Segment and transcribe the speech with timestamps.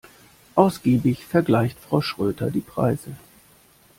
[0.55, 3.11] Ausgiebig vergleicht Frau Schröter die Preise.